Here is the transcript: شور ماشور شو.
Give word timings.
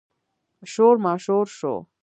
شور 0.71 0.95
ماشور 1.05 1.45
شو. 1.57 1.73